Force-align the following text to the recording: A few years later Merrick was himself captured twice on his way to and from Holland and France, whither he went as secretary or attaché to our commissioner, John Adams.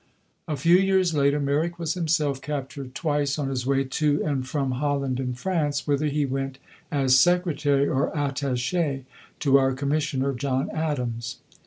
A 0.47 0.57
few 0.57 0.77
years 0.77 1.13
later 1.13 1.39
Merrick 1.39 1.77
was 1.77 1.93
himself 1.93 2.41
captured 2.41 2.95
twice 2.95 3.37
on 3.37 3.49
his 3.49 3.67
way 3.67 3.83
to 3.83 4.23
and 4.25 4.47
from 4.47 4.71
Holland 4.71 5.19
and 5.19 5.37
France, 5.37 5.85
whither 5.85 6.07
he 6.07 6.25
went 6.25 6.57
as 6.91 7.19
secretary 7.19 7.87
or 7.87 8.09
attaché 8.13 9.03
to 9.41 9.59
our 9.59 9.73
commissioner, 9.73 10.33
John 10.33 10.71
Adams. 10.71 11.37